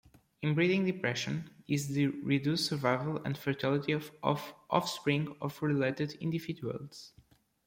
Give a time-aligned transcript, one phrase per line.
[0.41, 4.11] Inbreeding depression is the reduced survival and fertility of
[4.71, 7.13] offspring of related individuals.